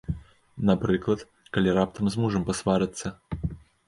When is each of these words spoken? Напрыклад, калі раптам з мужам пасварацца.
Напрыклад, 0.69 1.19
калі 1.57 1.75
раптам 1.79 2.09
з 2.15 2.21
мужам 2.21 2.47
пасварацца. 2.49 3.07